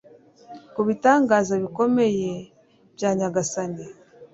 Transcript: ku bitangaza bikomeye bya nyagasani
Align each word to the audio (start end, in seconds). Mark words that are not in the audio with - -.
ku 0.73 0.81
bitangaza 0.87 1.53
bikomeye 1.63 2.29
bya 2.95 3.09
nyagasani 3.17 3.85